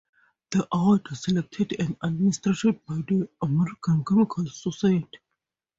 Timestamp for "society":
4.47-5.19